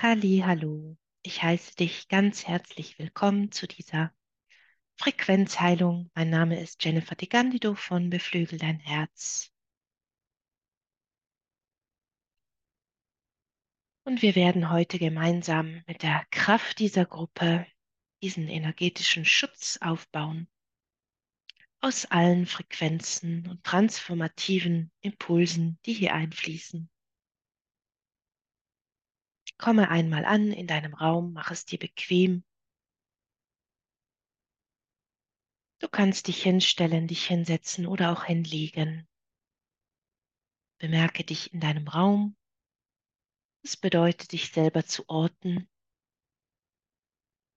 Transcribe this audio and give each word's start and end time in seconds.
Halli, 0.00 0.42
hallo. 0.46 0.96
Ich 1.22 1.42
heiße 1.42 1.74
dich 1.74 2.06
ganz 2.06 2.46
herzlich 2.46 3.00
willkommen 3.00 3.50
zu 3.50 3.66
dieser 3.66 4.14
Frequenzheilung. 4.96 6.08
Mein 6.14 6.30
Name 6.30 6.60
ist 6.60 6.84
Jennifer 6.84 7.16
De 7.16 7.26
Gandido 7.26 7.74
von 7.74 8.08
Beflügel 8.08 8.60
dein 8.60 8.78
Herz. 8.78 9.50
Und 14.04 14.22
wir 14.22 14.36
werden 14.36 14.70
heute 14.70 15.00
gemeinsam 15.00 15.82
mit 15.88 16.04
der 16.04 16.24
Kraft 16.30 16.78
dieser 16.78 17.04
Gruppe 17.04 17.66
diesen 18.22 18.46
energetischen 18.46 19.24
Schutz 19.24 19.78
aufbauen 19.80 20.48
aus 21.80 22.04
allen 22.04 22.46
Frequenzen 22.46 23.48
und 23.48 23.64
transformativen 23.64 24.92
Impulsen, 25.00 25.80
die 25.86 25.92
hier 25.92 26.14
einfließen. 26.14 26.88
Komme 29.58 29.90
einmal 29.90 30.24
an 30.24 30.52
in 30.52 30.68
deinem 30.68 30.94
Raum, 30.94 31.32
mach 31.32 31.50
es 31.50 31.64
dir 31.64 31.80
bequem. 31.80 32.44
Du 35.80 35.88
kannst 35.88 36.28
dich 36.28 36.42
hinstellen, 36.42 37.08
dich 37.08 37.26
hinsetzen 37.26 37.86
oder 37.86 38.12
auch 38.12 38.24
hinlegen. 38.24 39.08
Bemerke 40.78 41.24
dich 41.24 41.52
in 41.52 41.60
deinem 41.60 41.88
Raum. 41.88 42.36
Es 43.64 43.76
bedeutet, 43.76 44.30
dich 44.30 44.52
selber 44.52 44.84
zu 44.84 45.08
orten, 45.08 45.68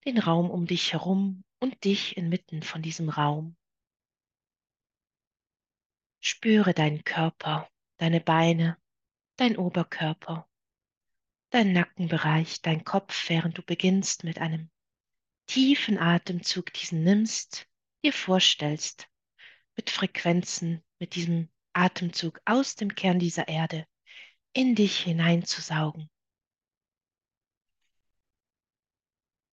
den 0.06 0.18
Raum 0.18 0.50
um 0.50 0.66
dich 0.66 0.94
herum 0.94 1.44
und 1.60 1.84
dich 1.84 2.18
inmitten 2.18 2.64
von 2.64 2.82
diesem 2.82 3.10
Raum. 3.10 3.56
Spüre 6.20 6.74
deinen 6.74 7.04
Körper, 7.04 7.70
deine 7.98 8.22
Beine, 8.22 8.78
dein 9.38 9.58
Oberkörper 9.58 10.51
dein 11.52 11.74
Nackenbereich, 11.74 12.62
dein 12.62 12.86
Kopf, 12.86 13.30
während 13.30 13.58
du 13.58 13.62
beginnst 13.62 14.24
mit 14.24 14.40
einem 14.40 14.72
tiefen 15.48 16.00
Atemzug 16.00 16.72
diesen 16.74 17.04
nimmst, 17.04 17.68
dir 18.04 18.14
vorstellst, 18.14 19.10
mit 19.76 19.90
Frequenzen, 19.90 20.82
mit 20.98 21.16
diesem 21.16 21.50
Atemzug 21.74 22.42
aus 22.46 22.76
dem 22.76 22.96
Kern 22.96 23.20
dieser 23.20 23.50
Erde 23.50 23.86
in 24.54 24.76
dich 24.76 25.00
hineinzusaugen. 25.00 26.10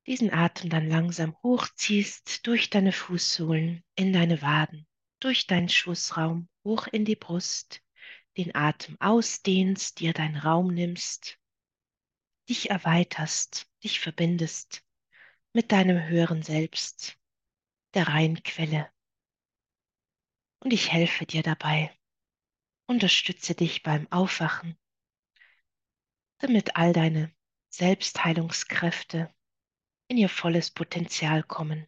Diesen 0.07 0.33
Atem 0.33 0.71
dann 0.71 0.89
langsam 0.89 1.37
hochziehst 1.43 2.47
durch 2.47 2.71
deine 2.71 2.93
Fußsohlen 2.93 3.85
in 3.97 4.13
deine 4.13 4.41
Waden, 4.41 4.87
durch 5.19 5.49
deinen 5.49 5.69
Schussraum 5.69 6.49
hoch 6.65 6.87
in 6.87 7.05
die 7.05 7.17
Brust, 7.17 7.83
den 8.37 8.55
Atem 8.55 8.97
ausdehnst, 9.01 9.99
dir 9.99 10.13
deinen 10.13 10.37
Raum 10.37 10.73
nimmst 10.73 11.39
dich 12.49 12.71
erweiterst, 12.71 13.71
dich 13.85 14.01
verbindest 14.01 14.85
mit 15.53 15.73
deinem 15.73 16.09
höheren 16.09 16.43
Selbst, 16.43 17.19
der 17.95 18.09
reinen 18.09 18.43
Quelle. 18.43 18.91
Und 20.61 20.73
ich 20.73 20.91
helfe 20.91 21.27
dir 21.27 21.43
dabei, 21.43 21.97
unterstütze 22.87 23.55
dich 23.55 23.83
beim 23.83 24.11
Aufwachen, 24.11 24.79
damit 26.39 26.77
all 26.77 26.93
deine 26.93 27.33
Selbstheilungskräfte 27.69 29.33
in 30.09 30.17
ihr 30.17 30.29
volles 30.29 30.71
Potenzial 30.71 31.43
kommen. 31.43 31.87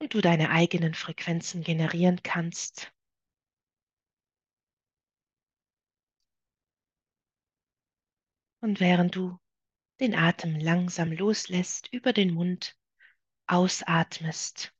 Und 0.00 0.14
du 0.14 0.20
deine 0.20 0.50
eigenen 0.50 0.94
Frequenzen 0.94 1.62
generieren 1.62 2.22
kannst 2.22 2.92
Und 8.60 8.80
während 8.80 9.14
du 9.14 9.38
den 10.00 10.14
Atem 10.14 10.58
langsam 10.58 11.12
loslässt, 11.12 11.92
über 11.92 12.12
den 12.12 12.34
Mund 12.34 12.76
ausatmest, 13.46 14.74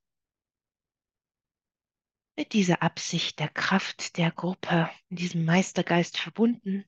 mit 2.36 2.52
dieser 2.52 2.82
Absicht 2.82 3.38
der 3.38 3.48
Kraft 3.48 4.16
der 4.16 4.30
Gruppe, 4.30 4.90
in 5.08 5.16
diesem 5.16 5.44
Meistergeist 5.44 6.18
verbunden, 6.18 6.84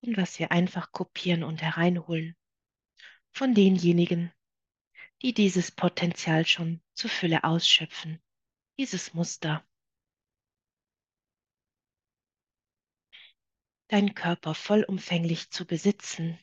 und 0.00 0.16
was 0.16 0.38
wir 0.38 0.52
einfach 0.52 0.92
kopieren 0.92 1.42
und 1.42 1.62
hereinholen 1.62 2.36
von 3.32 3.54
denjenigen, 3.54 4.32
die 5.22 5.34
dieses 5.34 5.72
Potenzial 5.72 6.46
schon 6.46 6.82
zur 6.94 7.10
Fülle 7.10 7.42
ausschöpfen 7.44 8.22
dieses 8.78 9.14
Muster. 9.14 9.66
Deinen 13.88 14.14
Körper 14.14 14.54
vollumfänglich 14.54 15.50
zu 15.50 15.64
besitzen 15.64 16.38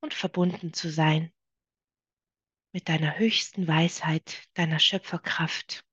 und 0.00 0.14
verbunden 0.14 0.72
zu 0.72 0.90
sein 0.90 1.32
mit 2.72 2.88
deiner 2.88 3.18
höchsten 3.18 3.68
Weisheit, 3.68 4.48
deiner 4.54 4.78
Schöpferkraft. 4.78 5.84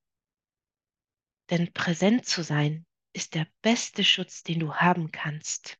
Denn 1.50 1.72
präsent 1.72 2.26
zu 2.26 2.42
sein 2.42 2.86
ist 3.12 3.34
der 3.34 3.46
beste 3.60 4.04
Schutz, 4.04 4.42
den 4.42 4.60
du 4.60 4.74
haben 4.74 5.12
kannst. 5.12 5.78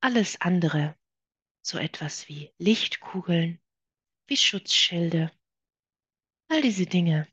Alles 0.00 0.40
andere, 0.40 0.96
so 1.60 1.78
etwas 1.78 2.28
wie 2.28 2.52
Lichtkugeln, 2.58 3.60
wie 4.26 4.36
Schutzschilde, 4.36 5.30
all 6.48 6.62
diese 6.62 6.86
Dinge 6.86 7.28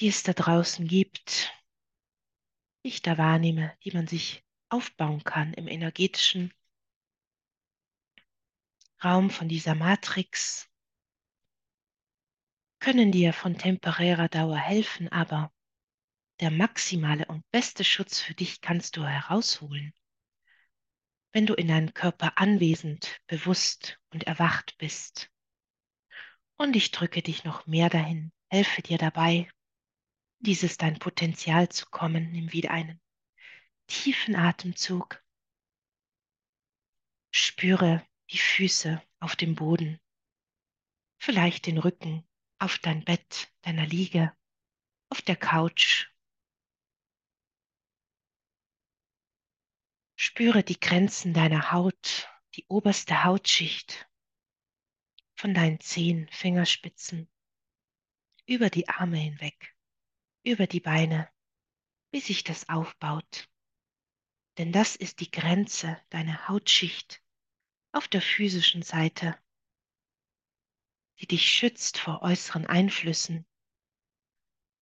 die 0.00 0.08
es 0.08 0.22
da 0.22 0.32
draußen 0.32 0.86
gibt, 0.86 1.52
die 2.84 2.88
ich 2.88 3.02
da 3.02 3.18
wahrnehme, 3.18 3.76
die 3.84 3.92
man 3.92 4.06
sich 4.06 4.44
aufbauen 4.68 5.24
kann 5.24 5.52
im 5.54 5.66
energetischen 5.66 6.52
Raum 9.02 9.30
von 9.30 9.48
dieser 9.48 9.74
Matrix, 9.74 10.68
können 12.80 13.10
dir 13.10 13.32
von 13.32 13.58
temporärer 13.58 14.28
Dauer 14.28 14.56
helfen, 14.56 15.08
aber 15.08 15.52
der 16.40 16.50
maximale 16.50 17.26
und 17.26 17.48
beste 17.50 17.82
Schutz 17.82 18.20
für 18.20 18.34
dich 18.34 18.60
kannst 18.60 18.96
du 18.96 19.04
herausholen, 19.04 19.92
wenn 21.32 21.46
du 21.46 21.54
in 21.54 21.68
deinem 21.68 21.92
Körper 21.94 22.38
anwesend, 22.38 23.20
bewusst 23.26 23.98
und 24.12 24.24
erwacht 24.24 24.76
bist. 24.78 25.30
Und 26.56 26.76
ich 26.76 26.92
drücke 26.92 27.22
dich 27.22 27.44
noch 27.44 27.66
mehr 27.66 27.88
dahin, 27.88 28.32
helfe 28.48 28.82
dir 28.82 28.98
dabei, 28.98 29.48
dieses 30.40 30.76
dein 30.76 30.98
Potenzial 30.98 31.68
zu 31.68 31.86
kommen. 31.86 32.30
Nimm 32.32 32.52
wieder 32.52 32.70
einen 32.70 33.00
tiefen 33.86 34.36
Atemzug. 34.36 35.22
Spüre 37.30 38.06
die 38.30 38.38
Füße 38.38 39.02
auf 39.20 39.36
dem 39.36 39.54
Boden, 39.54 40.00
vielleicht 41.18 41.66
den 41.66 41.78
Rücken 41.78 42.26
auf 42.58 42.78
dein 42.78 43.04
Bett, 43.04 43.52
deiner 43.62 43.86
Liege, 43.86 44.36
auf 45.10 45.22
der 45.22 45.36
Couch. 45.36 46.08
Spüre 50.16 50.62
die 50.62 50.78
Grenzen 50.78 51.32
deiner 51.32 51.72
Haut, 51.72 52.28
die 52.54 52.66
oberste 52.68 53.24
Hautschicht 53.24 54.08
von 55.36 55.54
deinen 55.54 55.80
Zehen, 55.80 56.28
Fingerspitzen 56.30 57.30
über 58.46 58.70
die 58.70 58.88
Arme 58.88 59.18
hinweg 59.18 59.77
über 60.44 60.66
die 60.66 60.80
Beine, 60.80 61.28
wie 62.10 62.20
sich 62.20 62.44
das 62.44 62.68
aufbaut. 62.68 63.48
Denn 64.56 64.72
das 64.72 64.96
ist 64.96 65.20
die 65.20 65.30
Grenze 65.30 66.00
deiner 66.10 66.48
Hautschicht 66.48 67.22
auf 67.92 68.08
der 68.08 68.22
physischen 68.22 68.82
Seite, 68.82 69.38
die 71.20 71.26
dich 71.26 71.50
schützt 71.50 71.98
vor 71.98 72.22
äußeren 72.22 72.66
Einflüssen. 72.66 73.46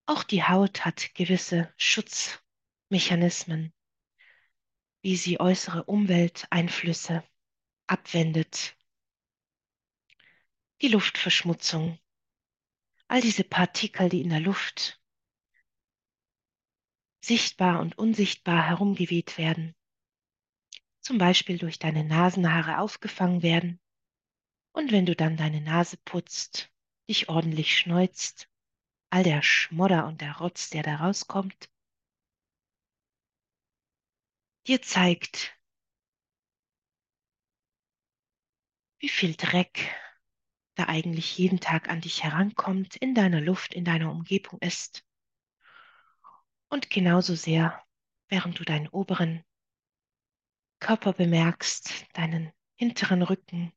Auch 0.06 0.22
die 0.22 0.44
Haut 0.44 0.84
hat 0.84 1.14
gewisse 1.14 1.72
Schutzmechanismen, 1.76 3.72
wie 5.02 5.16
sie 5.16 5.40
äußere 5.40 5.84
Umwelteinflüsse 5.84 7.24
abwendet. 7.86 8.76
Die 10.82 10.88
Luftverschmutzung, 10.88 11.98
all 13.08 13.20
diese 13.20 13.44
Partikel, 13.44 14.08
die 14.08 14.20
in 14.20 14.30
der 14.30 14.40
Luft 14.40 15.00
sichtbar 17.26 17.80
und 17.80 17.98
unsichtbar 17.98 18.68
herumgeweht 18.68 19.36
werden, 19.36 19.74
zum 21.00 21.18
Beispiel 21.18 21.58
durch 21.58 21.78
deine 21.78 22.04
Nasenhaare 22.04 22.78
aufgefangen 22.78 23.42
werden 23.42 23.80
und 24.72 24.92
wenn 24.92 25.06
du 25.06 25.16
dann 25.16 25.36
deine 25.36 25.60
Nase 25.60 25.96
putzt, 25.96 26.70
dich 27.08 27.28
ordentlich 27.28 27.76
schneuzt, 27.76 28.48
all 29.10 29.22
der 29.22 29.42
Schmodder 29.42 30.06
und 30.06 30.20
der 30.20 30.36
Rotz, 30.36 30.70
der 30.70 30.82
da 30.82 30.96
rauskommt, 30.96 31.70
dir 34.66 34.82
zeigt, 34.82 35.56
wie 38.98 39.08
viel 39.08 39.34
Dreck 39.34 39.94
da 40.74 40.84
eigentlich 40.84 41.38
jeden 41.38 41.58
Tag 41.58 41.88
an 41.88 42.02
dich 42.02 42.22
herankommt, 42.22 42.96
in 42.96 43.14
deiner 43.14 43.40
Luft, 43.40 43.72
in 43.72 43.84
deiner 43.84 44.10
Umgebung 44.10 44.60
ist. 44.60 45.05
Und 46.68 46.90
genauso 46.90 47.34
sehr, 47.34 47.84
während 48.28 48.58
du 48.58 48.64
deinen 48.64 48.88
oberen 48.88 49.44
Körper 50.80 51.12
bemerkst, 51.12 52.06
deinen 52.14 52.52
hinteren 52.74 53.22
Rücken, 53.22 53.72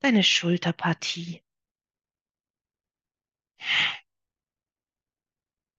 deine 0.00 0.22
Schulterpartie. 0.22 1.42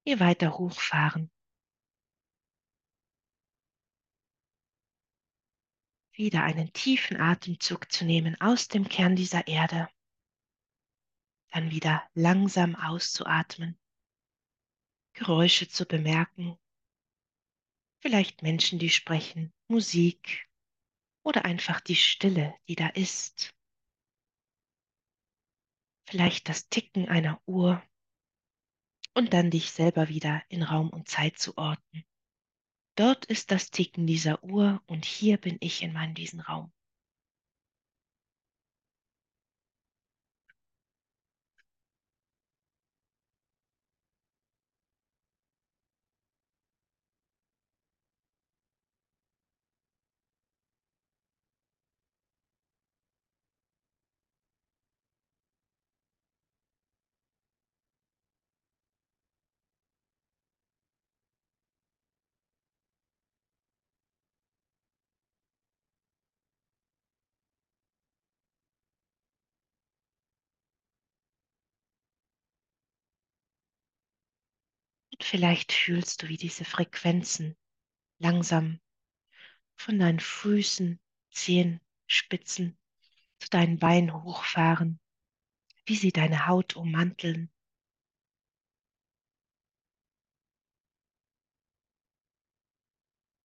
Hier 0.06 0.20
weiter 0.20 0.58
hochfahren. 0.58 1.32
Wieder 6.12 6.44
einen 6.44 6.72
tiefen 6.74 7.20
Atemzug 7.20 7.92
zu 7.92 8.06
nehmen 8.06 8.40
aus 8.40 8.68
dem 8.68 8.88
Kern 8.88 9.16
dieser 9.16 9.48
Erde. 9.48 9.90
Dann 11.52 11.72
wieder 11.72 12.08
langsam 12.14 12.76
auszuatmen. 12.76 13.80
Geräusche 15.13 15.68
zu 15.68 15.86
bemerken. 15.86 16.57
Vielleicht 18.01 18.42
Menschen, 18.42 18.80
die 18.80 18.89
sprechen, 18.89 19.54
Musik 19.68 20.50
oder 21.24 21.45
einfach 21.45 21.80
die 21.80 21.95
Stille, 21.95 22.56
die 22.68 22.75
da 22.75 22.88
ist. 22.88 23.56
Vielleicht 26.10 26.50
das 26.50 26.68
Ticken 26.68 27.07
einer 27.07 27.42
Uhr 27.45 27.81
und 29.13 29.33
dann 29.33 29.51
dich 29.51 29.71
selber 29.71 30.10
wieder 30.10 30.44
in 30.50 30.63
Raum 30.63 30.89
und 30.89 31.07
Zeit 31.07 31.38
zu 31.38 31.57
orten. 31.57 32.04
Dort 32.95 33.25
ist 33.25 33.51
das 33.51 33.71
Ticken 33.71 34.06
dieser 34.06 34.44
Uhr 34.44 34.83
und 34.86 35.06
hier 35.06 35.38
bin 35.38 35.57
ich 35.62 35.81
in 35.81 35.94
meinem 35.94 36.13
diesen 36.13 36.42
Und 75.13 75.24
vielleicht 75.24 75.71
fühlst 75.71 76.24
du, 76.24 76.27
wie 76.27 76.38
diese 76.38 76.65
Frequenzen 76.65 77.56
langsam 78.18 78.80
von 79.75 80.00
deinen 80.00 80.19
Füßen, 80.19 81.00
Zehenspitzen 81.30 82.80
zu 83.38 83.50
deinen 83.51 83.77
Beinen 83.77 84.24
hochfahren, 84.24 85.00
wie 85.86 85.95
sie 85.98 86.12
deine 86.12 86.48
Haut 86.48 86.75
ummanteln. 86.75 87.51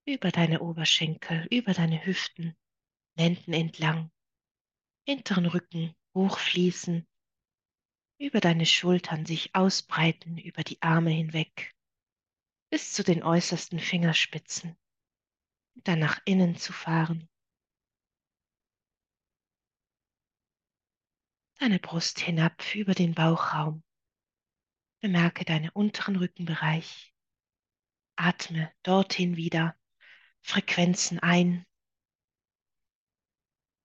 Über 0.05 0.31
deine 0.31 0.61
Oberschenkel, 0.61 1.45
über 1.51 1.73
deine 1.73 2.03
Hüften, 2.03 2.57
Lenden 3.15 3.53
entlang, 3.53 4.11
hinteren 5.05 5.45
Rücken 5.45 5.95
hochfließen, 6.15 7.07
über 8.19 8.41
deine 8.41 8.65
Schultern 8.65 9.25
sich 9.25 9.55
ausbreiten, 9.55 10.37
über 10.37 10.63
die 10.63 10.81
Arme 10.81 11.09
hinweg, 11.09 11.73
bis 12.69 12.91
zu 12.93 13.03
den 13.03 13.23
äußersten 13.23 13.79
Fingerspitzen, 13.79 14.77
dann 15.75 15.99
nach 15.99 16.19
innen 16.25 16.57
zu 16.57 16.73
fahren. 16.73 17.29
Deine 21.59 21.79
Brust 21.79 22.19
hinab 22.19 22.75
über 22.75 22.93
den 22.93 23.15
Bauchraum. 23.15 23.83
Bemerke 25.01 25.45
deinen 25.45 25.69
unteren 25.69 26.17
Rückenbereich. 26.17 27.13
Atme 28.17 28.71
dorthin 28.83 29.37
wieder 29.37 29.77
Frequenzen 30.41 31.19
ein. 31.19 31.65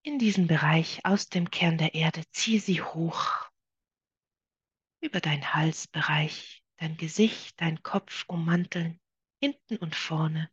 In 0.02 0.18
diesen 0.18 0.48
Bereich 0.48 1.04
aus 1.04 1.28
dem 1.28 1.50
Kern 1.50 1.78
der 1.78 1.94
Erde 1.94 2.24
ziehe 2.30 2.60
sie 2.60 2.82
hoch 2.82 3.48
über 5.04 5.20
deinen 5.20 5.54
Halsbereich, 5.54 6.64
dein 6.78 6.96
Gesicht, 6.96 7.60
dein 7.60 7.82
Kopf 7.82 8.24
ummanteln, 8.26 8.98
hinten 9.38 9.76
und 9.76 9.94
vorne. 9.94 10.50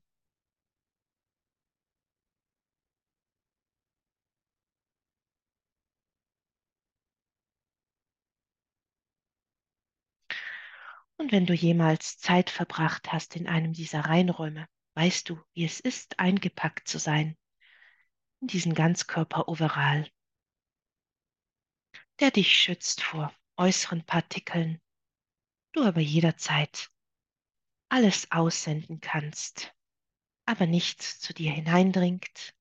Und 11.17 11.31
wenn 11.31 11.45
du 11.45 11.53
jemals 11.53 12.17
Zeit 12.17 12.49
verbracht 12.49 13.13
hast 13.13 13.35
in 13.37 13.47
einem 13.47 13.71
dieser 13.71 14.01
Reinräume, 14.01 14.67
weißt 14.95 15.29
du, 15.29 15.39
wie 15.53 15.63
es 15.63 15.79
ist, 15.79 16.19
eingepackt 16.19 16.89
zu 16.89 16.97
sein 16.97 17.37
in 18.41 18.47
diesen 18.47 18.73
Ganzkörper-Overall, 18.73 20.09
der 22.19 22.31
dich 22.31 22.51
schützt 22.51 23.01
vor 23.01 23.33
äußeren 23.57 24.05
Partikeln, 24.05 24.81
du 25.73 25.83
aber 25.83 26.01
jederzeit 26.01 26.91
alles 27.89 28.31
aussenden 28.31 29.01
kannst, 29.01 29.73
aber 30.45 30.65
nichts 30.65 31.19
zu 31.19 31.33
dir 31.33 31.51
hineindringt. 31.51 32.55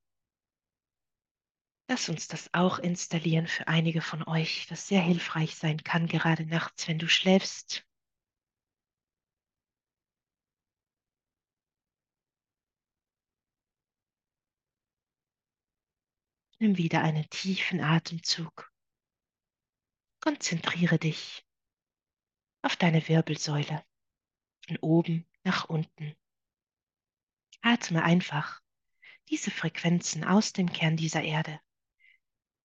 Lass 1.89 2.09
uns 2.09 2.29
das 2.29 2.55
auch 2.55 2.79
installieren 2.79 3.49
für 3.49 3.67
einige 3.67 4.01
von 4.01 4.23
euch, 4.27 4.67
das 4.69 4.87
sehr 4.87 5.03
hilfreich 5.03 5.57
sein 5.57 5.83
kann, 5.83 6.07
gerade 6.07 6.47
nachts, 6.47 6.87
wenn 6.87 6.99
du 6.99 7.09
schläfst. 7.09 7.85
Nimm 16.61 16.77
wieder 16.77 17.03
einen 17.03 17.29
tiefen 17.31 17.81
Atemzug. 17.81 18.70
Konzentriere 20.21 20.99
dich 20.99 21.45
auf 22.63 22.77
deine 22.77 23.07
Wirbelsäule, 23.09 23.85
von 24.67 24.77
oben 24.79 25.27
nach 25.45 25.65
unten. 25.65 26.15
Atme 27.63 28.03
einfach 28.03 28.61
diese 29.29 29.51
Frequenzen 29.51 30.25
aus 30.25 30.53
dem 30.53 30.73
Kern 30.73 30.97
dieser 30.97 31.23
Erde 31.23 31.61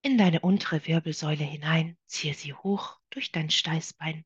in 0.05 0.19
deine 0.19 0.41
untere 0.41 0.85
Wirbelsäule 0.85 1.43
hinein, 1.43 1.97
ziehe 2.05 2.35
sie 2.35 2.53
hoch 2.53 2.99
durch 3.09 3.31
dein 3.31 3.49
Steißbein, 3.49 4.23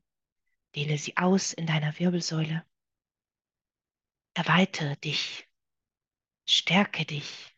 dehne 0.74 0.98
sie 0.98 1.16
aus 1.16 1.54
in 1.54 1.66
deiner 1.66 1.98
Wirbelsäule, 1.98 2.66
erweitere 4.34 4.96
dich, 4.98 5.48
stärke 6.46 7.06
dich. 7.06 7.49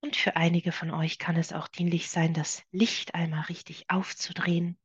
Und 0.00 0.16
für 0.16 0.36
einige 0.36 0.72
von 0.72 0.90
euch 0.90 1.18
kann 1.18 1.36
es 1.36 1.52
auch 1.52 1.68
dienlich 1.68 2.08
sein, 2.08 2.32
das 2.32 2.62
Licht 2.70 3.14
einmal 3.14 3.42
richtig 3.42 3.90
aufzudrehen, 3.90 4.78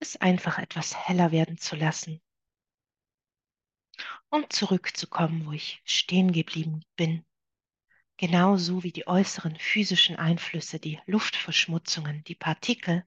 es 0.00 0.16
einfach 0.16 0.58
etwas 0.58 0.94
heller 0.94 1.32
werden 1.32 1.58
zu 1.58 1.74
lassen, 1.74 2.22
um 4.30 4.48
zurückzukommen, 4.50 5.46
wo 5.46 5.52
ich 5.52 5.82
stehen 5.84 6.32
geblieben 6.32 6.84
bin. 6.96 7.24
Genauso 8.16 8.82
wie 8.82 8.92
die 8.92 9.06
äußeren 9.06 9.56
physischen 9.56 10.16
Einflüsse, 10.16 10.78
die 10.78 11.00
Luftverschmutzungen, 11.06 12.24
die 12.24 12.34
Partikel, 12.34 13.06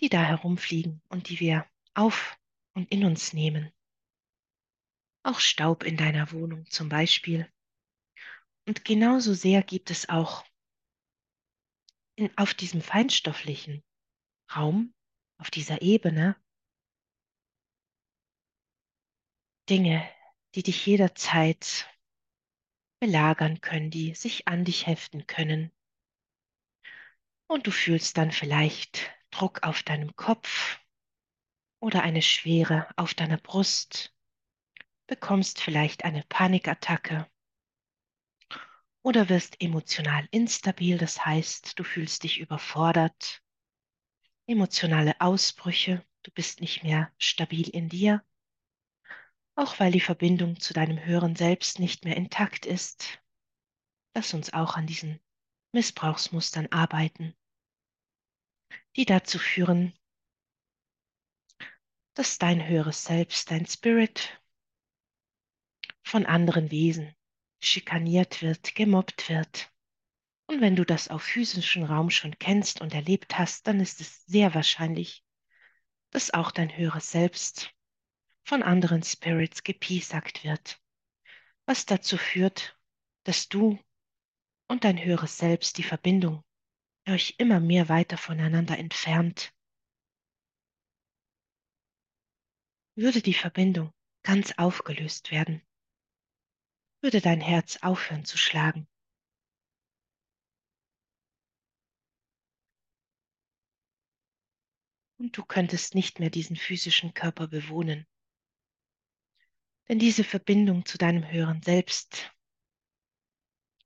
die 0.00 0.08
da 0.08 0.22
herumfliegen 0.22 1.02
und 1.08 1.28
die 1.28 1.40
wir 1.40 1.66
auf 1.94 2.38
und 2.74 2.90
in 2.90 3.04
uns 3.04 3.32
nehmen. 3.32 3.72
Auch 5.22 5.40
Staub 5.40 5.82
in 5.84 5.96
deiner 5.96 6.32
Wohnung 6.32 6.66
zum 6.66 6.88
Beispiel. 6.88 7.50
Und 8.66 8.84
genauso 8.84 9.34
sehr 9.34 9.62
gibt 9.62 9.90
es 9.90 10.08
auch 10.08 10.44
in, 12.16 12.36
auf 12.38 12.54
diesem 12.54 12.80
feinstofflichen 12.80 13.82
Raum, 14.54 14.94
auf 15.38 15.50
dieser 15.50 15.82
Ebene, 15.82 16.36
Dinge, 19.68 20.08
die 20.54 20.62
dich 20.62 20.84
jederzeit 20.86 21.88
belagern 23.00 23.60
können, 23.60 23.90
die 23.90 24.14
sich 24.14 24.48
an 24.48 24.64
dich 24.64 24.86
heften 24.86 25.26
können. 25.26 25.72
Und 27.46 27.66
du 27.66 27.70
fühlst 27.70 28.18
dann 28.18 28.32
vielleicht 28.32 29.10
Druck 29.30 29.62
auf 29.62 29.82
deinem 29.82 30.14
Kopf 30.16 30.80
oder 31.80 32.02
eine 32.02 32.22
Schwere 32.22 32.88
auf 32.96 33.14
deiner 33.14 33.38
Brust, 33.38 34.14
bekommst 35.10 35.60
vielleicht 35.60 36.04
eine 36.04 36.22
Panikattacke 36.28 37.28
oder 39.02 39.28
wirst 39.28 39.60
emotional 39.60 40.28
instabil, 40.30 40.98
das 40.98 41.26
heißt, 41.26 41.76
du 41.76 41.82
fühlst 41.82 42.22
dich 42.22 42.38
überfordert, 42.38 43.42
emotionale 44.46 45.20
Ausbrüche, 45.20 46.06
du 46.22 46.30
bist 46.30 46.60
nicht 46.60 46.84
mehr 46.84 47.12
stabil 47.18 47.68
in 47.68 47.88
dir, 47.88 48.24
auch 49.56 49.80
weil 49.80 49.90
die 49.90 50.00
Verbindung 50.00 50.60
zu 50.60 50.74
deinem 50.74 51.04
höheren 51.04 51.34
Selbst 51.34 51.80
nicht 51.80 52.04
mehr 52.04 52.16
intakt 52.16 52.64
ist. 52.64 53.20
Lass 54.14 54.32
uns 54.32 54.52
auch 54.52 54.76
an 54.76 54.86
diesen 54.86 55.18
Missbrauchsmustern 55.72 56.68
arbeiten, 56.70 57.34
die 58.94 59.06
dazu 59.06 59.40
führen, 59.40 59.92
dass 62.14 62.38
dein 62.38 62.64
höheres 62.64 63.02
Selbst, 63.02 63.50
dein 63.50 63.66
Spirit 63.66 64.40
von 66.10 66.26
anderen 66.26 66.72
Wesen 66.72 67.14
schikaniert 67.62 68.42
wird, 68.42 68.74
gemobbt 68.74 69.28
wird. 69.28 69.72
Und 70.48 70.60
wenn 70.60 70.74
du 70.74 70.84
das 70.84 71.06
auf 71.06 71.22
physischem 71.22 71.84
Raum 71.84 72.10
schon 72.10 72.36
kennst 72.40 72.80
und 72.80 72.92
erlebt 72.94 73.38
hast, 73.38 73.68
dann 73.68 73.78
ist 73.78 74.00
es 74.00 74.26
sehr 74.26 74.52
wahrscheinlich, 74.52 75.24
dass 76.10 76.34
auch 76.34 76.50
dein 76.50 76.76
höheres 76.76 77.12
Selbst 77.12 77.72
von 78.42 78.64
anderen 78.64 79.04
Spirits 79.04 79.62
gepiesackt 79.62 80.42
wird, 80.42 80.80
was 81.64 81.86
dazu 81.86 82.16
führt, 82.16 82.76
dass 83.22 83.48
du 83.48 83.78
und 84.66 84.82
dein 84.82 85.02
höheres 85.02 85.38
Selbst 85.38 85.78
die 85.78 85.84
Verbindung 85.84 86.42
euch 87.08 87.36
immer 87.38 87.60
mehr 87.60 87.88
weiter 87.88 88.16
voneinander 88.16 88.76
entfernt. 88.78 89.52
Würde 92.96 93.22
die 93.22 93.34
Verbindung 93.34 93.92
ganz 94.24 94.52
aufgelöst 94.58 95.30
werden, 95.30 95.62
würde 97.00 97.20
dein 97.20 97.40
Herz 97.40 97.78
aufhören 97.82 98.24
zu 98.24 98.36
schlagen. 98.36 98.86
Und 105.18 105.36
du 105.36 105.44
könntest 105.44 105.94
nicht 105.94 106.18
mehr 106.18 106.30
diesen 106.30 106.56
physischen 106.56 107.12
Körper 107.12 107.46
bewohnen. 107.46 108.06
Denn 109.88 109.98
diese 109.98 110.24
Verbindung 110.24 110.86
zu 110.86 110.96
deinem 110.98 111.28
höheren 111.30 111.62
Selbst, 111.62 112.32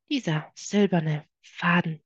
dieser 0.08 0.52
silberne 0.54 1.28
Faden, 1.40 2.04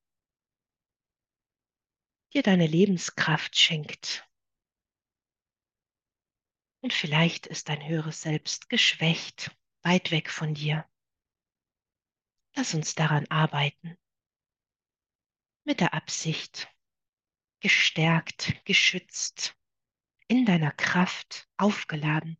dir 2.32 2.42
deine 2.42 2.66
Lebenskraft 2.66 3.58
schenkt. 3.58 4.26
Und 6.80 6.92
vielleicht 6.92 7.46
ist 7.46 7.68
dein 7.68 7.86
höheres 7.86 8.22
Selbst 8.22 8.68
geschwächt, 8.70 9.50
weit 9.82 10.10
weg 10.10 10.30
von 10.30 10.54
dir. 10.54 10.87
Lass 12.58 12.74
uns 12.74 12.96
daran 12.96 13.24
arbeiten. 13.28 13.96
Mit 15.62 15.78
der 15.78 15.94
Absicht, 15.94 16.68
gestärkt, 17.60 18.64
geschützt, 18.64 19.56
in 20.26 20.44
deiner 20.44 20.72
Kraft 20.72 21.48
aufgeladen, 21.56 22.36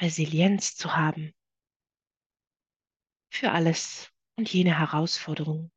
Resilienz 0.00 0.74
zu 0.74 0.96
haben. 0.96 1.34
Für 3.28 3.52
alles 3.52 4.10
und 4.36 4.50
jene 4.50 4.78
Herausforderungen, 4.78 5.70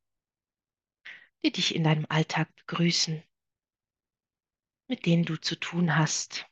die 1.43 1.51
dich 1.51 1.75
in 1.75 1.83
deinem 1.83 2.05
Alltag 2.07 2.55
begrüßen, 2.55 3.21
mit 4.87 5.05
denen 5.05 5.25
du 5.25 5.35
zu 5.35 5.59
tun 5.59 5.97
hast, 5.97 6.45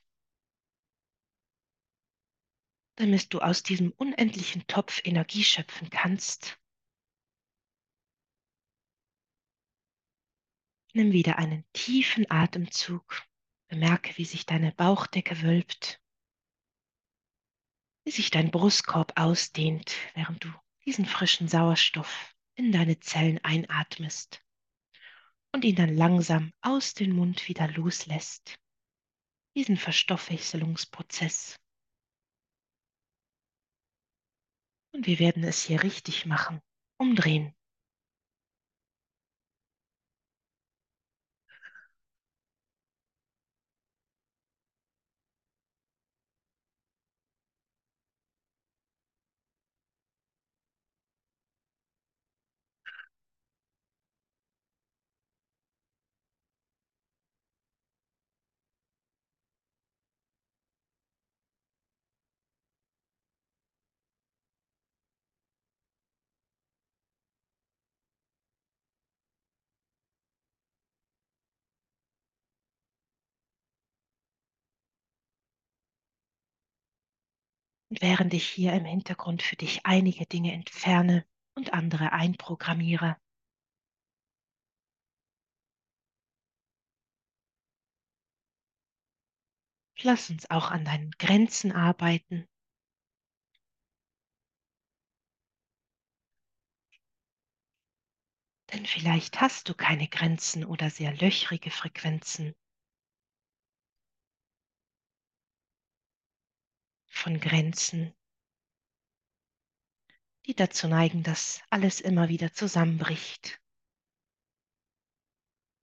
damit 3.02 3.34
du 3.34 3.40
aus 3.40 3.64
diesem 3.64 3.92
unendlichen 3.94 4.66
Topf 4.68 5.02
Energie 5.04 5.44
schöpfen 5.44 5.90
kannst. 5.90 6.60
Nimm 10.94 11.12
wieder 11.12 11.38
einen 11.38 11.66
tiefen 11.74 12.30
Atemzug. 12.30 13.24
Bemerke, 13.70 14.18
wie 14.18 14.26
sich 14.26 14.46
deine 14.46 14.74
Bauchdecke 14.74 15.42
wölbt, 15.42 16.02
wie 18.04 18.12
sich 18.12 18.30
dein 18.30 18.52
Brustkorb 18.52 19.14
ausdehnt, 19.16 19.96
während 20.14 20.44
du 20.44 20.50
diesen 20.86 21.06
frischen 21.06 21.48
Sauerstoff 21.48 22.36
in 22.56 22.74
deine 22.74 23.00
Zellen 23.00 23.40
einatmest 23.44 24.44
und 25.54 25.64
ihn 25.64 25.76
dann 25.76 25.96
langsam 25.96 26.52
aus 26.62 26.94
dem 26.94 27.16
Mund 27.16 27.48
wieder 27.48 27.70
loslässt. 27.70 28.60
Diesen 29.56 29.78
Verstoffwechselungsprozess. 29.78 31.61
Und 34.94 35.08
wir 35.08 35.20
werden 35.20 35.44
es 35.44 35.62
hier 35.64 35.84
richtig 35.84 36.26
machen. 36.26 36.62
Umdrehen. 36.98 37.54
Und 77.92 78.02
während 78.02 78.34
ich 78.34 78.48
hier 78.48 78.72
im 78.72 78.86
Hintergrund 78.86 79.44
für 79.44 79.58
dich 79.58 79.86
einige 79.86 80.26
Dinge 80.26 80.54
entferne 80.54 81.26
und 81.56 81.74
andere 81.74 82.14
einprogrammiere, 82.14 83.18
lass 90.04 90.30
uns 90.30 90.50
auch 90.50 90.72
an 90.72 90.86
deinen 90.86 91.12
Grenzen 91.12 91.74
arbeiten. 91.74 92.48
Denn 98.72 98.86
vielleicht 98.86 99.42
hast 99.42 99.68
du 99.68 99.74
keine 99.74 100.08
Grenzen 100.08 100.64
oder 100.64 100.90
sehr 100.90 101.14
löchrige 101.14 101.72
Frequenzen 101.72 102.56
von 107.22 107.40
Grenzen, 107.40 108.16
die 110.48 110.56
dazu 110.56 110.88
neigen, 110.88 111.22
dass 111.22 111.62
alles 111.70 112.02
immer 112.02 112.30
wieder 112.30 112.52
zusammenbricht. 112.52 113.62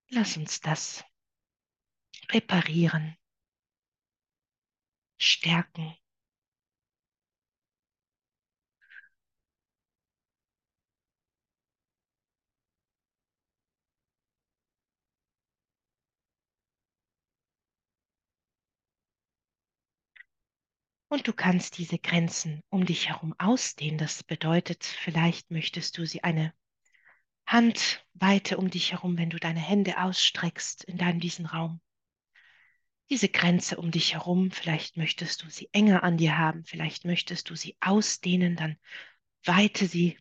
Lass 0.09 0.37
uns 0.37 0.61
das 0.61 1.05
reparieren, 2.31 3.17
stärken. 5.17 5.97
Und 21.09 21.27
du 21.27 21.33
kannst 21.33 21.79
diese 21.79 21.99
Grenzen 21.99 22.63
um 22.69 22.85
dich 22.85 23.09
herum 23.09 23.35
ausdehnen. 23.39 23.99
Das 23.99 24.23
bedeutet, 24.23 24.85
vielleicht 24.85 25.51
möchtest 25.51 25.97
du 25.97 26.05
sie 26.05 26.23
eine 26.23 26.53
Handweite 27.47 28.59
um 28.59 28.69
dich 28.69 28.93
herum, 28.93 29.17
wenn 29.17 29.31
du 29.31 29.39
deine 29.39 29.61
Hände 29.61 30.03
ausstreckst 30.03 30.85
in 30.85 30.99
deinem 30.99 31.19
diesen 31.19 31.47
Raum. 31.47 31.81
Diese 33.09 33.31
Grenze 33.31 33.79
um 33.79 33.91
dich 33.91 34.13
herum, 34.13 34.51
vielleicht 34.51 34.99
möchtest 34.99 35.43
du 35.43 35.49
sie 35.49 35.71
enger 35.73 36.03
an 36.03 36.19
dir 36.19 36.37
haben, 36.37 36.65
vielleicht 36.65 37.07
möchtest 37.07 37.49
du 37.49 37.57
sie 37.57 37.75
ausdehnen, 37.81 38.55
dann 38.55 38.77
weite 39.45 39.87
sie 39.87 40.19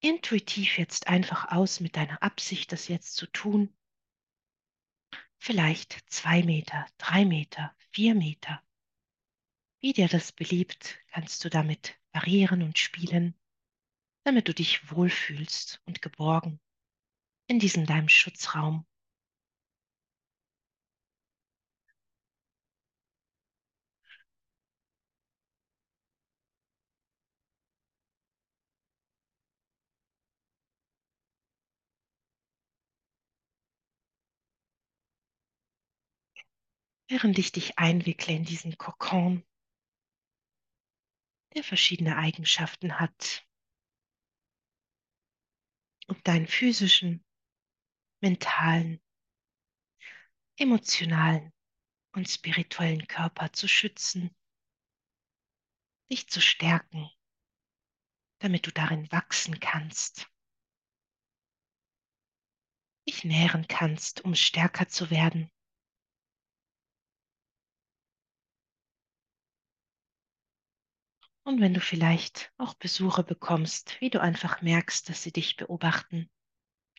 intuitiv 0.00 0.78
jetzt 0.78 1.08
einfach 1.08 1.52
aus 1.52 1.80
mit 1.80 1.96
deiner 1.96 2.22
Absicht, 2.22 2.72
das 2.72 2.88
jetzt 2.88 3.16
zu 3.16 3.26
tun. 3.26 3.76
Vielleicht 5.36 6.10
zwei 6.10 6.42
Meter, 6.42 6.86
drei 6.96 7.26
Meter, 7.26 7.74
vier 7.92 8.14
Meter. 8.14 8.62
Wie 9.86 9.92
dir 9.92 10.08
das 10.08 10.32
beliebt, 10.32 10.98
kannst 11.12 11.44
du 11.44 11.48
damit 11.48 11.94
variieren 12.10 12.64
und 12.64 12.76
spielen, 12.76 13.36
damit 14.24 14.48
du 14.48 14.52
dich 14.52 14.90
wohlfühlst 14.90 15.80
und 15.84 16.02
geborgen. 16.02 16.58
in 17.46 17.60
diesem 17.60 17.86
deinem 17.86 18.08
Schutzraum. 18.08 18.84
Während 37.06 37.38
ich 37.38 37.52
dich 37.52 37.78
einwickle 37.78 38.34
in 38.34 38.44
diesen 38.44 38.76
Kokon, 38.78 39.44
der 41.56 41.64
verschiedene 41.64 42.16
Eigenschaften 42.18 43.00
hat, 43.00 43.48
um 46.06 46.22
deinen 46.22 46.46
physischen, 46.46 47.24
mentalen, 48.20 49.02
emotionalen 50.58 51.52
und 52.12 52.28
spirituellen 52.28 53.06
Körper 53.06 53.52
zu 53.52 53.68
schützen, 53.68 54.36
dich 56.10 56.28
zu 56.28 56.40
stärken, 56.40 57.10
damit 58.38 58.66
du 58.66 58.70
darin 58.70 59.10
wachsen 59.10 59.58
kannst, 59.58 60.30
dich 63.08 63.24
nähren 63.24 63.66
kannst, 63.66 64.20
um 64.20 64.34
stärker 64.34 64.88
zu 64.88 65.10
werden. 65.10 65.50
Und 71.46 71.60
wenn 71.60 71.74
du 71.74 71.80
vielleicht 71.80 72.52
auch 72.58 72.74
Besuche 72.74 73.22
bekommst, 73.22 74.00
wie 74.00 74.10
du 74.10 74.20
einfach 74.20 74.62
merkst, 74.62 75.08
dass 75.08 75.22
sie 75.22 75.30
dich 75.30 75.54
beobachten 75.54 76.28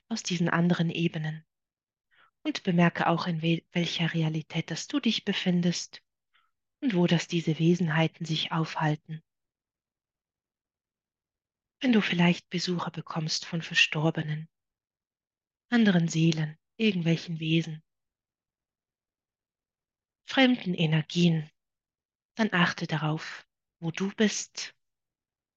aus 0.08 0.24
diesen 0.24 0.48
anderen 0.48 0.90
Ebenen. 0.90 1.46
Und 2.44 2.64
bemerke 2.64 3.08
auch, 3.08 3.28
in 3.28 3.42
welcher 3.42 4.14
Realität 4.14 4.72
dass 4.72 4.88
du 4.88 5.02
dich 5.02 5.26
befindest 5.26 6.02
und 6.80 6.96
wo 6.96 7.08
dass 7.08 7.28
diese 7.28 7.60
Wesenheiten 7.60 8.26
sich 8.26 8.54
aufhalten. 8.54 9.22
Wenn 11.82 11.92
du 11.92 12.00
vielleicht 12.00 12.50
Besuche 12.50 12.90
bekommst 12.90 13.46
von 13.46 13.62
Verstorbenen, 13.62 14.48
anderen 15.70 16.08
Seelen, 16.08 16.58
irgendwelchen 16.78 17.42
Wesen, 17.42 17.84
fremden 20.26 20.74
Energien, 20.74 21.52
dann 22.36 22.54
achte 22.54 22.88
darauf, 22.88 23.47
wo 23.80 23.92
du 23.92 24.12
bist, 24.16 24.76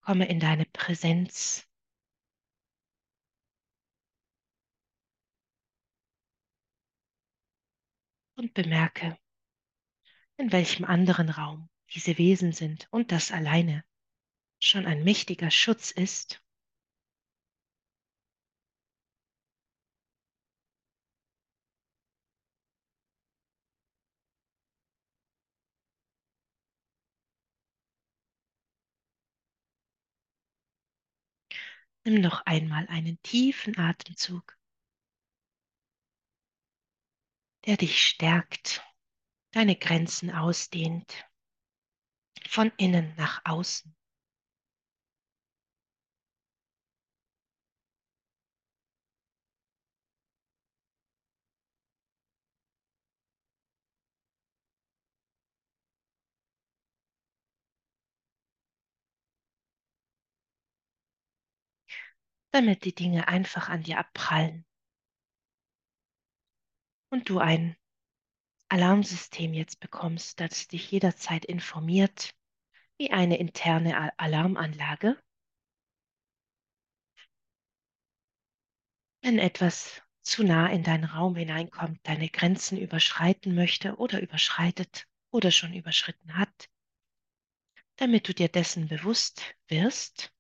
komme 0.02 0.28
in 0.28 0.40
deine 0.40 0.66
Präsenz. 0.66 1.66
Und 8.34 8.54
bemerke, 8.54 9.18
in 10.38 10.50
welchem 10.50 10.84
anderen 10.86 11.28
Raum 11.28 11.68
diese 11.92 12.16
Wesen 12.16 12.52
sind 12.52 12.88
und 12.90 13.12
das 13.12 13.32
alleine 13.32 13.84
schon 14.58 14.86
ein 14.86 15.04
mächtiger 15.04 15.50
Schutz 15.50 15.90
ist. 15.90 16.42
Nimm 32.11 32.23
noch 32.23 32.44
einmal 32.44 32.88
einen 32.88 33.23
tiefen 33.23 33.79
Atemzug, 33.79 34.59
der 37.66 37.77
dich 37.77 38.03
stärkt, 38.05 38.83
deine 39.53 39.77
Grenzen 39.77 40.33
ausdehnt, 40.33 41.25
von 42.49 42.73
innen 42.79 43.14
nach 43.14 43.42
außen. 43.44 43.94
Damit 62.50 62.84
die 62.84 62.94
Dinge 62.94 63.28
einfach 63.28 63.68
an 63.68 63.82
dir 63.82 63.98
abprallen 63.98 64.64
und 67.10 67.28
du 67.28 67.38
ein 67.38 67.76
Alarmsystem 68.68 69.52
jetzt 69.52 69.80
bekommst, 69.80 70.38
das 70.40 70.68
dich 70.68 70.90
jederzeit 70.90 71.44
informiert, 71.44 72.34
wie 72.98 73.10
eine 73.10 73.38
interne 73.38 74.16
Alarmanlage. 74.18 75.20
Wenn 79.22 79.38
etwas 79.38 80.02
zu 80.22 80.44
nah 80.44 80.68
in 80.68 80.82
deinen 80.82 81.04
Raum 81.04 81.34
hineinkommt, 81.34 81.98
deine 82.04 82.28
Grenzen 82.28 82.78
überschreiten 82.78 83.54
möchte 83.54 83.96
oder 83.96 84.20
überschreitet 84.20 85.08
oder 85.30 85.50
schon 85.50 85.74
überschritten 85.74 86.36
hat, 86.36 86.70
damit 87.96 88.28
du 88.28 88.34
dir 88.34 88.48
dessen 88.48 88.88
bewusst 88.88 89.56
wirst 89.68 90.32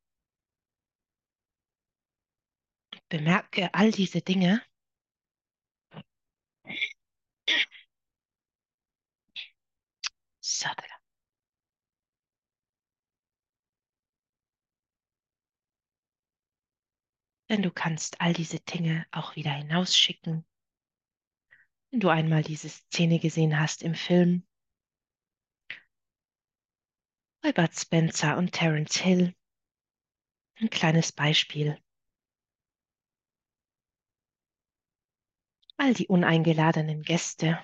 bemerke 3.10 3.74
all 3.74 3.90
diese 3.90 4.22
Dinge. 4.22 4.62
Sadhana. 10.40 11.00
Denn 17.50 17.62
du 17.62 17.70
kannst 17.72 18.20
all 18.20 18.32
diese 18.32 18.60
Dinge 18.60 19.06
auch 19.10 19.34
wieder 19.34 19.50
hinausschicken. 19.50 20.46
Wenn 21.90 22.00
du 22.00 22.08
einmal 22.08 22.42
diese 22.44 22.68
Szene 22.68 23.18
gesehen 23.18 23.58
hast 23.58 23.82
im 23.82 23.94
Film 23.94 24.46
bei 27.42 27.52
Bud 27.52 27.74
Spencer 27.74 28.36
und 28.36 28.52
Terence 28.52 28.98
Hill, 28.98 29.34
ein 30.60 30.70
kleines 30.70 31.10
Beispiel. 31.10 31.76
All 35.80 35.94
die 35.94 36.08
uneingeladenen 36.08 37.00
Gäste 37.00 37.58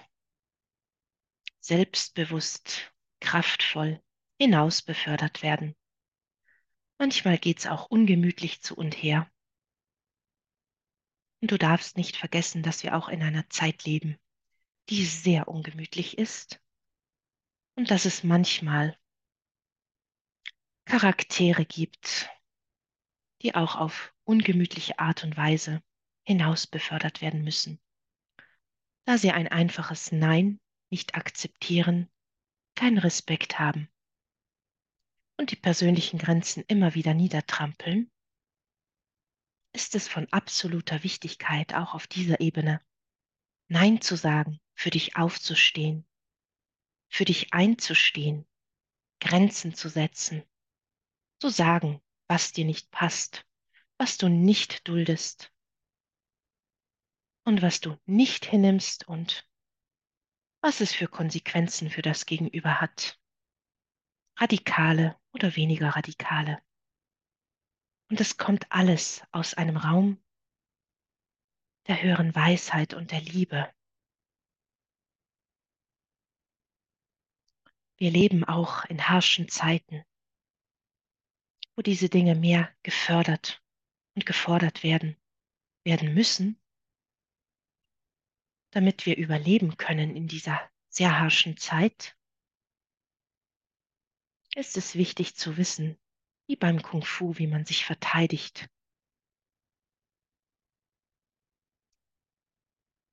selbstbewusst, 1.61 2.91
kraftvoll 3.21 4.03
hinaus 4.41 4.81
befördert 4.81 5.43
werden. 5.43 5.77
Manchmal 6.97 7.37
geht's 7.37 7.67
auch 7.67 7.91
ungemütlich 7.91 8.63
zu 8.63 8.75
und 8.75 8.95
her. 8.95 9.31
Und 11.43 11.51
du 11.51 11.59
darfst 11.59 11.99
nicht 11.99 12.17
vergessen, 12.17 12.63
dass 12.63 12.83
wir 12.83 12.97
auch 12.97 13.11
in 13.11 13.23
einer 13.23 13.51
Zeit 13.51 13.85
leben, 13.85 14.19
die 14.89 15.05
sehr 15.05 15.47
ungemütlich 15.47 16.17
ist 16.17 16.59
und 17.75 17.91
dass 17.91 18.07
es 18.07 18.25
manchmal 18.25 18.99
Charaktere 20.87 21.67
gibt, 21.67 22.31
die 23.43 23.55
auch 23.55 23.77
auf 23.77 24.15
ungemütliche 24.25 24.99
Art 24.99 25.23
und 25.23 25.37
Weise 25.37 25.83
hinaus 26.23 26.67
befördert 26.67 27.21
werden 27.21 27.45
müssen 27.45 27.79
da 29.07 29.19
sie 29.19 29.31
ein 29.31 29.49
einfaches 29.49 30.11
Nein 30.11 30.61
nicht 30.91 31.15
akzeptieren, 31.15 32.11
keinen 32.75 32.99
Respekt 32.99 33.59
haben 33.59 33.89
und 35.39 35.53
die 35.53 35.57
persönlichen 35.57 36.19
Grenzen 36.19 36.65
immer 36.67 36.95
wieder 36.95 37.15
niedertrampeln, 37.15 38.11
ist 39.73 39.95
es 39.95 40.09
von 40.09 40.27
absoluter 40.33 41.05
Wichtigkeit, 41.05 41.75
auch 41.75 41.95
auf 41.95 42.07
dieser 42.07 42.41
Ebene 42.41 42.81
Nein 43.69 44.01
zu 44.01 44.17
sagen, 44.17 44.61
für 44.75 44.91
dich 44.91 45.17
aufzustehen, 45.17 46.05
für 47.09 47.25
dich 47.25 47.53
einzustehen, 47.53 48.47
Grenzen 49.21 49.75
zu 49.75 49.89
setzen, 49.89 50.43
zu 51.41 51.49
sagen, 51.49 52.01
was 52.27 52.53
dir 52.53 52.65
nicht 52.65 52.91
passt, 52.91 53.47
was 53.99 54.19
du 54.19 54.29
nicht 54.29 54.89
duldest 54.89 55.53
und 57.47 57.63
was 57.63 57.81
du 57.81 57.97
nicht 58.07 58.45
hinnimmst 58.45 59.07
und 59.07 59.49
was 60.61 60.81
es 60.81 60.93
für 60.93 61.07
Konsequenzen 61.07 61.91
für 61.91 62.03
das 62.03 62.27
Gegenüber 62.27 62.81
hat. 62.81 63.21
Radikale 64.37 65.17
oder 65.33 65.55
weniger 65.55 65.91
radikale. 65.91 66.61
Und 68.11 68.21
es 68.21 68.37
kommt 68.37 68.71
alles 68.73 69.23
aus 69.31 69.55
einem 69.55 69.77
Raum 69.77 70.21
der 71.87 72.03
höheren 72.03 72.35
Weisheit 72.35 72.95
und 72.95 73.13
der 73.13 73.21
Liebe. 73.21 73.73
Wir 77.97 78.11
leben 78.11 78.43
auch 78.43 78.85
in 78.87 79.09
harschen 79.09 79.49
Zeiten, 79.49 80.05
wo 81.77 81.83
diese 81.83 82.09
Dinge 82.09 82.35
mehr 82.35 82.75
gefördert 82.83 83.63
und 84.17 84.27
gefordert 84.27 84.83
werden, 84.83 85.17
werden 85.85 86.13
müssen, 86.13 86.61
damit 88.77 89.07
wir 89.07 89.17
überleben 89.17 89.79
können 89.79 90.15
in 90.15 90.29
dieser 90.29 90.61
sehr 90.91 91.19
harschen 91.19 91.57
Zeit, 91.57 92.15
ist 94.55 94.77
es 94.77 94.97
wichtig 94.97 95.35
zu 95.35 95.57
wissen, 95.57 95.99
wie 96.47 96.57
beim 96.57 96.83
Kung 96.83 97.03
Fu, 97.03 97.39
wie 97.39 97.47
man 97.47 97.65
sich 97.65 97.87
verteidigt, 97.87 98.69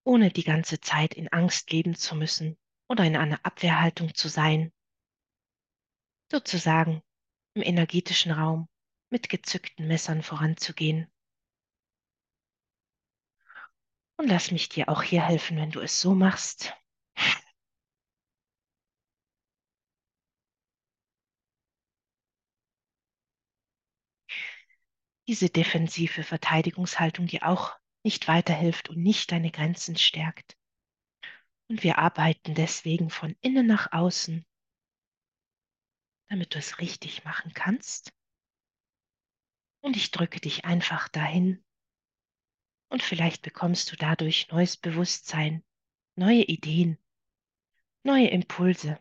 ohne 0.05 0.31
die 0.31 0.43
ganze 0.43 0.81
Zeit 0.81 1.13
in 1.13 1.29
Angst 1.29 1.71
leben 1.71 1.95
zu 1.95 2.13
müssen 2.15 2.57
oder 2.89 3.05
in 3.05 3.15
einer 3.15 3.39
Abwehrhaltung 3.45 4.13
zu 4.13 4.27
sein, 4.27 4.73
sozusagen 6.29 7.01
im 7.53 7.61
energetischen 7.61 8.33
Raum 8.33 8.67
mit 9.09 9.29
gezückten 9.29 9.87
Messern 9.87 10.23
voranzugehen. 10.23 11.09
Und 14.17 14.27
lass 14.27 14.51
mich 14.51 14.69
dir 14.69 14.89
auch 14.89 15.03
hier 15.03 15.25
helfen, 15.25 15.57
wenn 15.57 15.71
du 15.71 15.79
es 15.79 15.99
so 15.99 16.15
machst. 16.15 16.73
Diese 25.27 25.49
defensive 25.49 26.23
Verteidigungshaltung 26.23 27.27
dir 27.27 27.47
auch 27.47 27.77
nicht 28.03 28.27
weiterhilft 28.27 28.89
und 28.89 28.97
nicht 29.01 29.31
deine 29.31 29.51
Grenzen 29.51 29.95
stärkt. 29.95 30.57
Und 31.69 31.83
wir 31.83 31.97
arbeiten 31.97 32.55
deswegen 32.55 33.09
von 33.09 33.35
innen 33.41 33.65
nach 33.65 33.93
außen, 33.93 34.45
damit 36.29 36.53
du 36.53 36.59
es 36.59 36.79
richtig 36.79 37.23
machen 37.23 37.53
kannst. 37.53 38.13
Und 39.81 39.95
ich 39.95 40.11
drücke 40.11 40.39
dich 40.39 40.65
einfach 40.65 41.07
dahin. 41.07 41.62
Und 42.93 43.01
vielleicht 43.01 43.41
bekommst 43.41 43.91
du 43.91 43.95
dadurch 43.95 44.49
neues 44.49 44.77
Bewusstsein, 44.77 45.63
neue 46.15 46.43
Ideen, 46.43 46.99
neue 48.03 48.27
Impulse, 48.27 48.99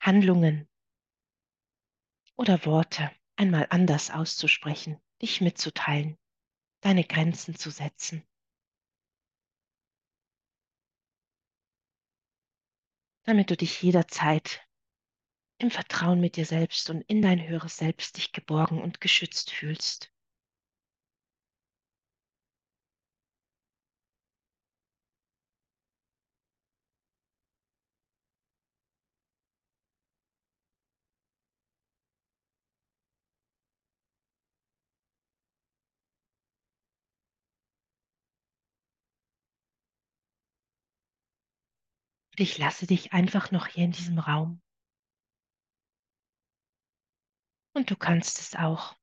Handlungen 0.00 0.66
oder 2.34 2.64
Worte 2.64 3.10
einmal 3.36 3.66
anders 3.68 4.10
auszusprechen, 4.10 4.98
dich 5.20 5.42
mitzuteilen, 5.42 6.16
deine 6.80 7.04
Grenzen 7.04 7.56
zu 7.56 7.68
setzen. 7.68 8.24
damit 13.24 13.50
du 13.50 13.56
dich 13.56 13.82
jederzeit 13.82 14.66
im 15.58 15.70
Vertrauen 15.70 16.20
mit 16.20 16.36
dir 16.36 16.46
selbst 16.46 16.88
und 16.88 17.02
in 17.02 17.20
dein 17.20 17.46
höheres 17.46 17.76
Selbst 17.76 18.16
dich 18.16 18.32
geborgen 18.32 18.82
und 18.82 19.02
geschützt 19.02 19.50
fühlst. 19.50 20.10
Und 42.32 42.40
ich 42.40 42.58
lasse 42.58 42.86
dich 42.86 43.12
einfach 43.12 43.50
noch 43.50 43.66
hier 43.66 43.84
in 43.84 43.92
diesem 43.92 44.18
Raum. 44.18 44.62
Und 47.74 47.90
du 47.90 47.96
kannst 47.96 48.40
es 48.40 48.54
auch. 48.54 48.96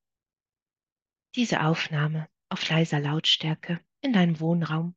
Diese 1.36 1.62
Aufnahme 1.62 2.28
auf 2.50 2.68
leiser 2.70 3.00
Lautstärke 3.00 3.84
in 4.02 4.14
deinem 4.14 4.40
Wohnraum 4.40 4.96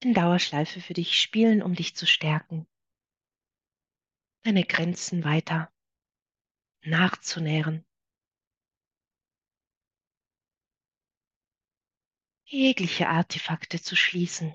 in 0.00 0.12
Dauerschleife 0.12 0.80
für 0.80 0.94
dich 0.94 1.18
spielen, 1.20 1.62
um 1.62 1.74
dich 1.74 1.96
zu 1.96 2.06
stärken, 2.06 2.66
deine 4.42 4.64
Grenzen 4.64 5.24
weiter 5.24 5.72
nachzunähren, 6.82 7.84
jegliche 12.44 13.08
Artefakte 13.08 13.80
zu 13.80 13.96
schließen. 13.96 14.54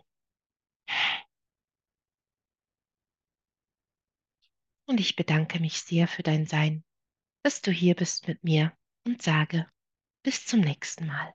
Und 4.91 4.99
ich 4.99 5.15
bedanke 5.15 5.61
mich 5.61 5.83
sehr 5.83 6.05
für 6.05 6.21
dein 6.21 6.45
Sein, 6.45 6.83
dass 7.43 7.61
du 7.61 7.71
hier 7.71 7.95
bist 7.95 8.27
mit 8.27 8.43
mir 8.43 8.73
und 9.07 9.21
sage 9.21 9.65
bis 10.21 10.45
zum 10.45 10.59
nächsten 10.59 11.07
Mal. 11.07 11.33